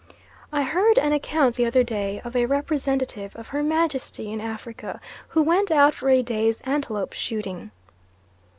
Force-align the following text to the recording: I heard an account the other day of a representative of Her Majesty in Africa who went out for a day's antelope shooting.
I 0.51 0.63
heard 0.63 0.97
an 0.97 1.13
account 1.13 1.55
the 1.57 1.67
other 1.67 1.83
day 1.83 2.21
of 2.25 2.35
a 2.35 2.47
representative 2.47 3.35
of 3.35 3.49
Her 3.49 3.61
Majesty 3.61 4.31
in 4.31 4.41
Africa 4.41 4.99
who 5.27 5.43
went 5.43 5.69
out 5.69 5.93
for 5.93 6.09
a 6.09 6.23
day's 6.23 6.59
antelope 6.61 7.13
shooting. 7.13 7.69